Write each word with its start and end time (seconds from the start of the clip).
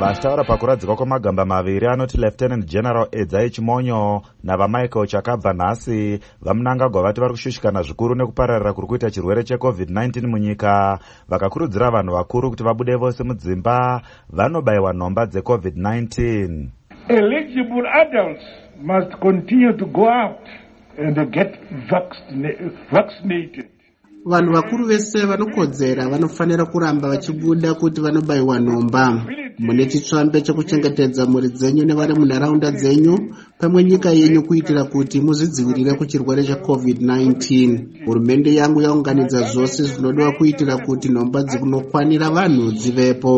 vachitaura 0.00 0.44
pakuradzikwa 0.44 0.96
kwamagamba 0.96 1.44
maviri 1.44 1.86
anoti 1.86 2.18
lieutenant 2.18 2.64
general 2.64 3.08
edzai 3.12 3.50
chimonyo 3.50 4.22
navamichael 4.44 5.06
chakabva 5.06 5.52
nhasi 5.52 6.20
vamunangagwa 6.42 7.02
vati 7.02 7.20
vari 7.20 7.32
kushushikana 7.32 7.82
zvikuru 7.82 8.14
nekupararira 8.14 8.72
kuri 8.72 8.86
kuita 8.86 9.10
chirwere 9.10 9.42
checovid-19 9.42 10.26
munyika. 10.26 10.98
Vakakurudzira 11.28 11.90
vanhu 11.90 12.12
vakuru 12.14 12.50
kuti 12.50 12.62
vabude 12.62 12.96
vose 12.96 13.24
mudzimba 13.24 14.02
vanobayiwa 14.30 14.92
nhomba 14.92 15.24
dzecovid-19 15.24 16.68
eligible 17.08 17.88
adults 17.88 18.44
must 18.82 19.18
continue 19.20 19.72
to 19.72 19.86
go 19.86 20.08
out 20.08 20.48
and 20.98 21.30
get 21.30 21.58
vaccinated. 22.90 23.66
Vanhu 24.24 24.52
vakuru 24.52 24.86
vese 24.86 25.26
vanokodzera 25.26 26.08
vanofanira 26.08 26.64
kuramba 26.66 27.08
vachibuda 27.08 27.74
kuti 27.74 28.00
vanobayiwa 28.00 28.60
nhomba 28.60 29.24
mune 29.58 29.86
chitsvambe 29.86 30.40
chekuchengetedza 30.40 31.26
mhuri 31.26 31.48
dzenyu 31.48 31.84
nevari 31.84 32.14
munharaunda 32.14 32.70
dzenyu 32.70 33.14
pamwe 33.60 33.84
nyika 33.84 34.10
yenyu 34.10 34.42
kuitira 34.42 34.84
kuti 34.84 35.20
muzvidzivirire 35.20 35.92
kuchirwere 35.98 36.42
checovid-19 36.48 37.44
hurumende 38.04 38.54
yangu 38.54 38.82
yaunganidza 38.82 39.40
zvose 39.50 39.82
zvinodiwa 39.82 40.32
kuitira 40.32 40.76
kuti 40.76 41.08
nhomba 41.08 41.42
dzikunokwanira 41.42 42.30
vanhu 42.30 42.72
dzivepo 42.72 43.32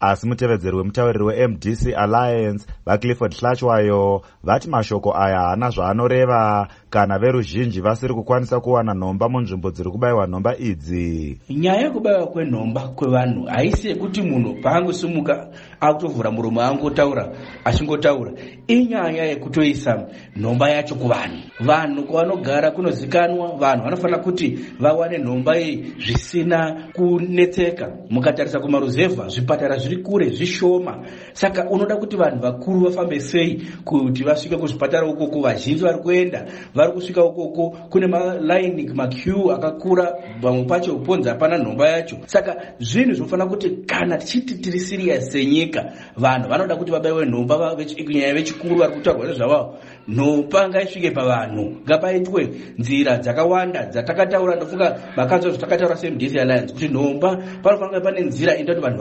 asi 0.00 0.28
mutevedzeri 0.28 0.76
wemutauriri 0.76 1.24
wemdc 1.24 1.94
alliance 1.96 2.66
vaclifford 2.86 3.34
hlachwayo 3.34 4.22
vati 4.42 4.68
mashoko 4.68 5.16
aya 5.16 5.38
haana 5.38 5.70
zvaanoreva 5.70 6.68
kana 6.90 7.18
veruzhinji 7.18 7.80
vasiri 7.80 8.14
kukwanisa 8.14 8.60
kuwana 8.60 8.94
nhomba 8.94 9.28
munzvimbo 9.28 9.70
dziri 9.70 9.90
kubayiwa 9.90 10.26
nhomba 10.26 10.58
idzi. 10.58 11.40
Nyaya 11.50 11.80
yekubayiwa 11.80 12.26
kwenhomba 12.26 12.80
kwevanhu 12.80 13.44
haisi 13.44 13.88
yekuti 13.88 14.22
munhu 14.22 14.54
paangosimuka 14.62 15.46
akutovhura 15.80 16.30
muromo 16.30 16.62
angotaura 16.62 17.32
achingotaura. 17.64 18.32
Inyaya 18.66 19.24
yekutoisa 19.24 20.06
nhomba 20.36 20.70
yacho 20.70 20.94
kuvanhu. 20.94 21.38
Vanhu 21.60 22.02
kwavanogara 22.02 22.70
kunozikanwa 22.70 23.56
vanhu 23.56 23.84
vanofanira 23.84 24.18
kuti 24.18 24.58
vawane 24.80 25.18
nhomba 25.18 25.58
iyi 25.58 25.94
zvisina 25.98 26.88
kunetseka. 26.92 27.92
Mukatarisa 28.10 28.60
kumaruzevha 28.60 29.03
zvipatara 29.08 29.76
zviri 29.78 30.02
kure 30.02 30.30
zvishoma. 30.30 31.04
Saka 31.32 31.70
unoda 31.70 31.96
kuti 31.96 32.16
vanhu 32.16 32.40
vakuru 32.40 32.80
vafambe 32.80 33.20
sei 33.20 33.62
kuti 33.84 34.24
vasvike 34.24 34.56
kuzvipatara 34.56 35.06
ukoko 35.06 35.40
vazhinji 35.40 35.82
vari 35.82 35.98
kuenda 35.98 36.46
vari 36.74 36.92
kusvika 36.92 37.24
ukoko 37.24 37.70
kune 37.90 38.06
malaini 38.06 38.88
maque 38.94 39.32
akakura 39.52 40.14
vamwe 40.40 40.64
pacho 40.64 40.98
ponzi 40.98 41.28
hapana 41.28 41.58
nhomba 41.58 41.88
yacho. 41.88 42.16
Saka 42.26 42.56
zvinhu 42.78 43.14
zvinofanira 43.14 43.48
kuti 43.48 43.70
kana 43.86 44.18
tichiti 44.18 44.54
tiri 44.54 44.80
siriyas 44.80 45.30
senyika 45.32 45.92
vanhu 46.16 46.48
vanoda 46.48 46.76
kuti 46.76 46.92
vabayiwe 46.92 47.26
nhomba 47.26 47.76
kunyanya 48.04 48.34
vechikuru 48.34 48.76
vari 48.76 48.92
kutaurwa 48.94 49.26
nezvavavo. 49.26 49.78
Nhomba 50.08 50.68
ngaisvike 50.68 51.10
pavanhu 51.10 51.76
ngapaitwe 51.84 52.48
nzira 52.78 53.18
dzakawanda 53.18 53.86
dzatakataura 53.86 54.56
ndofunga 54.56 54.98
makanzwa 55.16 55.50
zvatakataura 55.50 55.96
semdc 55.96 56.36
alliance 56.36 56.72
kuti 56.74 56.88
nhomba 56.88 57.36
panofanira 57.62 58.00
pane 58.00 58.20
nzira 58.20 58.54
inoita 58.54 58.74
kuti 58.74 58.84
vanhu 58.84 58.93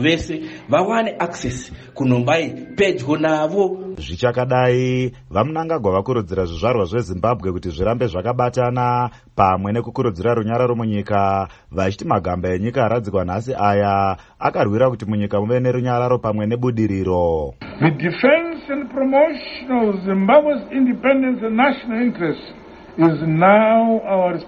vese 0.00 0.40
vawane 0.68 1.14
access 1.18 1.72
kunhomba 1.94 2.40
iyi 2.40 2.50
pedyo 2.76 3.16
navo. 3.16 3.78
Zvichakadai 3.98 5.12
vamunangagwa 5.30 5.92
vakurudzira 5.92 6.44
zvizvarwa 6.44 6.84
zvezimbabwe 6.84 7.52
kuti 7.52 7.70
zvirambe 7.70 8.06
zvakabatana 8.06 9.10
pamwe 9.36 9.72
nekukurudzira 9.72 10.34
runyararo 10.34 10.74
munyika 10.74 11.48
vachiti 11.70 12.04
magamba 12.04 12.48
enyika 12.48 12.84
aradzikwa 12.84 13.24
nhasi 13.24 13.54
aya 13.54 14.16
akarwira 14.38 14.90
kuti 14.90 15.04
munyika 15.04 15.40
muve 15.40 15.60
nerunyararo 15.60 16.18
pamwe 16.18 16.46
nebudiriro. 16.46 17.54
The 17.80 17.90
defense 17.90 18.62
and 18.68 18.90
promotion 18.90 19.88
of 19.88 20.04
zimbabwe's 20.04 20.62
independence 20.72 21.40
and 21.42 21.56
national 21.56 22.02
interest 22.02 22.61
our 22.98 24.38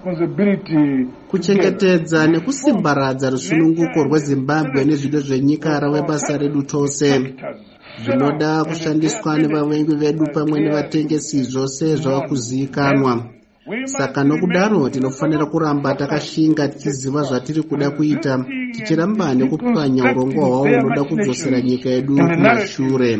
kuchengetedza 1.31 2.27
nekusimbaradza 2.27 3.29
rusununguko 3.29 4.03
rwezimbabwe 4.03 4.85
nezvido 4.85 5.19
zvenyika 5.19 5.79
rave 5.79 6.01
basa 6.01 6.37
redu 6.37 6.63
tose. 6.63 7.33
zvinoda 8.03 8.63
kushandiswa 8.63 9.37
nevavengi 9.39 9.95
vedu 9.95 10.25
pamwe 10.33 10.59
nevatengesi 10.59 11.43
zvose 11.43 11.95
zvava 11.95 12.21
kuzivikanwa 12.27 13.13
saka 13.85 14.23
nokudaro 14.23 14.89
tinofanira 14.89 15.45
kuramba 15.45 15.95
takashinga 15.95 16.67
tichiziva 16.67 17.21
zvatiri 17.23 17.61
kuda 17.63 17.89
kuita 17.89 18.45
tichiramba 18.73 19.33
nekupwanya 19.35 20.03
urongwa 20.11 20.45
hwavo 20.47 20.67
hunoda 20.81 21.03
kudzosera 21.03 21.61
nyika 21.61 21.89
yedu 21.89 22.15
kumashure 22.15 23.17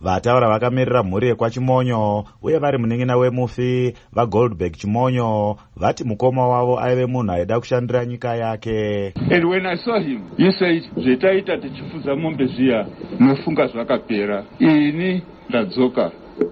vataura 0.00 0.48
vakamirira 0.48 1.02
mhuri 1.02 1.28
yekwachimonyo 1.28 2.24
uye 2.42 2.58
vari 2.58 2.78
munin'ina 2.78 3.16
wemufi 3.16 3.94
vagoldberg 4.12 4.72
chimonyo 4.76 5.56
vati 5.76 6.04
mukoma 6.04 6.48
wavo 6.48 6.80
aive 6.80 7.06
munhu 7.06 7.32
aida 7.32 7.60
kushandira 7.60 8.06
nyika 8.06 8.36
yake. 8.36 9.12
And 9.30 9.44
when 9.44 9.66
i 9.66 9.76
saw 9.76 9.98
him 10.00 10.22
he 10.36 10.52
said 10.52 10.82
zvetaita 10.96 11.56
tichifudza 11.58 12.16
mombe 12.16 12.46
zviya 12.46 12.86
nofunga 13.20 13.66
zvakapera. 13.66 14.44
Ini 14.58 15.22
ndadzoka. 15.48 16.10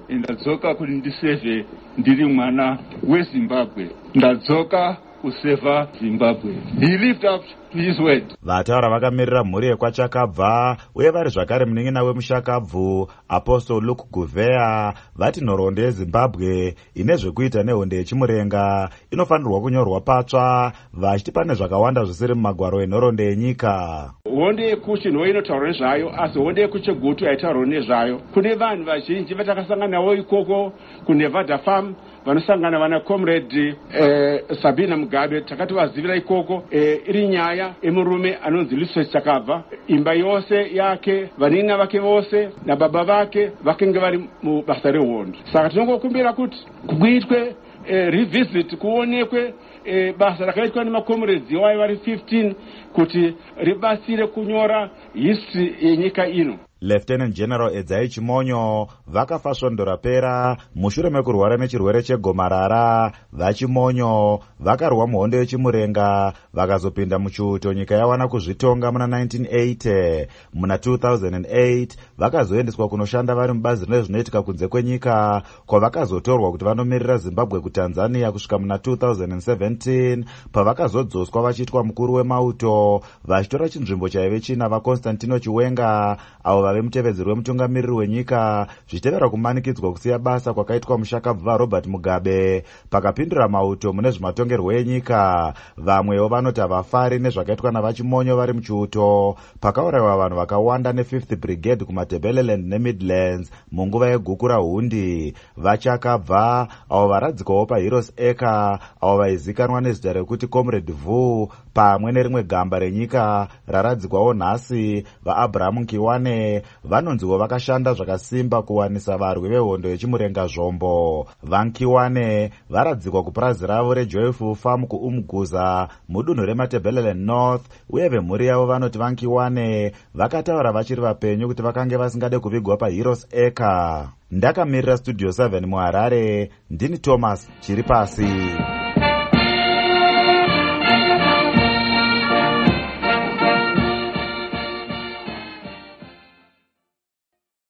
Ndadzoka 0.09 0.75
kuti 0.75 0.93
ndisevhe 0.93 1.65
ndiri 1.99 2.25
mwana 2.25 2.79
wezimbabwe. 3.09 3.91
Ndadzoka 4.15 4.97
kusevha 5.23 5.89
zimbabwe. 6.01 6.53
He 6.81 6.99
lived 6.99 7.25
up 7.25 7.43
to 7.73 7.79
his 7.79 7.99
word 7.99 8.25
vataura 8.43 8.89
vakamirira 8.89 9.45
mhuri 9.45 9.67
yekwachakabva 9.67 10.77
uye 10.95 11.11
vari 11.11 11.31
zvakare 11.31 11.65
munin'ina 11.65 12.03
wemushakabvu 12.03 13.11
apostle 13.29 13.81
luke 13.81 14.05
guveya 14.13 14.95
vati 15.17 15.45
nhoroondo 15.45 15.83
yezimbabwe 15.83 16.75
ine 16.95 17.17
zvekuita 17.17 17.63
nehondo 17.63 17.97
yechimurenga 17.97 18.91
inofanirwa 19.11 19.61
kunyorwa 19.61 20.01
patsva 20.01 20.73
vachiti 20.93 21.33
pane 21.33 21.55
zvakawanda 21.55 22.05
zvisiri 22.05 22.35
mumagwaro 22.35 22.83
enhoroondo 22.83 23.25
yenyika. 23.25 24.11
Hondo 24.25 24.63
yekuchinho 24.63 25.27
inotaurwa 25.27 25.69
nezvayo 25.69 26.23
asi 26.23 26.39
hondo 26.39 26.63
yekuchegutu 26.63 27.25
haitaurwa 27.25 27.67
nezvayo. 27.67 28.19
Kune 28.19 28.55
vanhu 28.55 28.85
vazhinji 28.85 29.35
vatakasangana 29.35 29.89
navo 29.89 30.15
ikoko 30.15 30.73
kunevada 31.07 31.59
farm 31.59 31.95
vanosangana 32.27 32.79
vana 32.79 33.01
comrade 33.01 33.77
eh, 33.95 34.43
sabina 34.63 34.97
mugabe 35.13 35.41
takati 35.41 35.75
vazivira 35.75 36.17
ikoko 36.17 36.65
eh, 36.71 37.01
iri 37.09 37.29
nyaya 37.29 37.75
emurume 37.83 38.35
anonzi 38.43 38.77
liswes 38.77 39.11
chakabva 39.11 39.63
imba 39.87 40.13
yose 40.13 40.75
yake 40.75 41.29
vanina 41.39 41.77
vake 41.77 41.99
vose 41.99 42.49
nababa 42.67 43.05
vake 43.05 43.51
vakenge 43.65 43.99
vari 43.99 44.29
mubasa 44.43 44.91
rehondo. 44.91 45.39
Saka 45.53 45.69
tinongokumbira 45.69 46.33
kuti 46.33 46.57
kuitwe 46.87 47.55
eh, 47.87 48.09
revisit 48.13 48.77
kuonekwe 48.77 49.55
eh, 49.85 50.15
basa 50.19 50.47
rakaitwa 50.47 50.85
nemacomrades 50.85 51.51
iwayo 51.51 51.79
vari 51.79 51.95
15 51.95 52.55
kuti 52.93 53.35
ribatsire 53.57 54.27
kunyora 54.27 54.91
history 55.15 55.77
yenyika 55.81 56.27
ino 56.29 56.59
lieutenant 56.83 57.35
general 57.35 57.75
edzai 57.77 58.09
chimonyo 58.09 58.89
vakafa 59.07 59.55
svondo 59.55 59.85
rapera. 59.85 60.57
Mushure 60.75 61.11
mekurwara 61.11 61.57
nechirwere 61.57 62.03
chegomarara 62.03 63.13
vachimonyo 63.33 64.41
vakarwa 64.61 65.07
muhondo 65.07 65.39
yechimurenga 65.39 66.33
vakazopinda 66.55 67.19
muchiuto 67.19 67.73
nyika 67.73 67.95
yawana 67.95 68.29
kuzvitonga 68.29 68.93
muna 68.93 69.07
1980 69.07 70.27
muna 70.55 70.77
2008 70.77 71.89
vakazoendeswa 72.19 72.89
kunoshanda 72.89 73.35
vari 73.35 73.53
mubazi 73.53 73.87
rezvinoitika 73.87 74.43
kunze 74.43 74.69
kwenyika 74.69 75.43
kwavakazotorwa 75.67 76.51
kuti 76.51 76.65
vanomirira 76.65 77.17
zimbabwe 77.17 77.61
kutanzania 77.61 78.33
kusvika 78.33 78.59
muna 78.59 78.77
2017 78.77 80.25
pavakazodzoswa 80.53 81.43
vachiitwa 81.43 81.85
mukuru 81.85 82.15
wemauto. 82.15 83.01
Vachitora 83.25 83.69
chinzvimbo 83.69 84.09
chaive 84.09 84.41
china 84.41 84.69
vaconstantino 84.69 85.39
chiwenga 85.39 86.17
avo 86.45 86.63
vave 86.73 86.83
mutevedzeri 86.83 87.29
wemutungamiriri 87.29 87.93
wenyika 87.93 88.67
zvichitevera 88.89 89.29
kumanikidzwa 89.29 89.93
kusiya 89.93 90.19
basa 90.19 90.55
kwakaitwa 90.55 90.99
mushakabvu 90.99 91.45
varobert 91.45 91.87
mugabe. 91.87 92.65
Pakapindura 92.91 93.49
mauto 93.49 93.93
mune 93.93 94.11
zvematongerwo 94.11 94.73
enyika 94.73 95.55
vamwewo 95.77 96.29
vanoti 96.29 96.61
havafari 96.61 97.19
nezvakaitwa 97.19 97.73
navachimonyo 97.73 98.37
vari 98.37 98.53
muchiuto. 98.53 99.37
Pakaurayiwa 99.61 100.17
vanhu 100.17 100.37
vakawanda 100.37 100.93
ne5th 100.93 101.37
brigade 101.37 101.85
kumadebeleland 101.85 102.67
nemidlands 102.67 103.51
munguva 103.73 104.09
yeguku 104.09 104.49
rahundi. 104.49 105.35
Vachakabva 105.57 106.69
avo 106.91 107.09
varadzikwawo 107.09 107.67
paheros 107.67 108.13
eka 108.17 108.79
avo 109.01 109.17
vaizikanwa 109.17 109.81
nezita 109.81 110.13
rekuti 110.13 110.47
comrade 110.47 110.93
vu 110.93 111.49
pamwe 111.75 112.13
nerimwe 112.13 112.43
gamba 112.43 112.79
renyika 112.79 113.49
raradzikwawo 113.67 114.35
nhasi 114.35 115.05
vaabrahamu 115.25 115.81
nkiwane 115.81 116.62
vanonziwo 116.85 117.39
vakashanda 117.39 117.95
zvakasimba 117.95 118.63
kuwanisa 118.63 119.17
varwi 119.17 119.49
vehondo 119.49 119.89
yechimurenga 119.89 120.47
zvombo. 120.47 121.27
Vankiwane 121.43 122.51
varadzikwa 122.71 123.23
kupurazi 123.23 123.67
ravo 123.67 123.95
rejoyful 123.95 124.55
farm 124.55 124.87
kuumguza 124.87 125.89
mudunhu 126.09 126.45
rematebeleland 126.47 127.21
north 127.21 127.65
uye 127.91 128.09
vemhuri 128.09 128.47
yavo 128.47 128.67
vanoti 128.67 128.99
vankiwane 128.99 129.93
vakataura 130.15 130.73
vachiri 130.73 131.01
vapenyu 131.01 131.49
kuti 131.49 131.63
vakange 131.63 131.97
vasingade 131.97 132.39
kuvigwa 132.39 132.77
paheros 132.77 133.27
acre. 133.33 134.09
Ndakamirira 134.31 134.97
studio 134.97 135.29
7 135.29 135.67
muharare 135.67 136.51
ndini 136.71 136.99
thomas 136.99 137.49
chiri 137.61 137.83
pasi 137.83 138.27